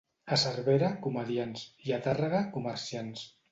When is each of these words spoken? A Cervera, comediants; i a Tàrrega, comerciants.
A 0.35 0.37
Cervera, 0.43 0.89
comediants; 1.03 1.67
i 1.91 1.95
a 1.99 2.01
Tàrrega, 2.09 2.43
comerciants. 2.59 3.25